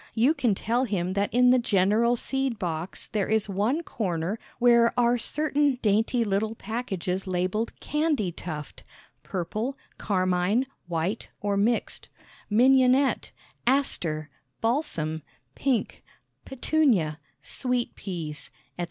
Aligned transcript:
You 0.15 0.33
can 0.33 0.55
tell 0.55 0.85
him 0.85 1.13
that 1.13 1.31
in 1.31 1.51
the 1.51 1.59
general 1.59 2.15
seed 2.15 2.57
box 2.57 3.05
there 3.05 3.27
is 3.27 3.47
one 3.47 3.83
corner 3.83 4.39
where 4.57 4.91
are 4.99 5.19
certain 5.19 5.75
dainty 5.75 6.23
little 6.23 6.55
packages 6.55 7.27
labeled 7.27 7.71
Candytuft 7.79 8.81
purple, 9.21 9.77
carmine, 9.99 10.65
white 10.87 11.29
or 11.39 11.55
mixed; 11.55 12.09
Mignonnette, 12.49 13.29
Aster, 13.67 14.31
Balsam, 14.59 15.21
Pink, 15.53 16.03
Petunia, 16.45 17.19
Sweet 17.43 17.93
Peas, 17.93 18.49
etc. 18.79 18.79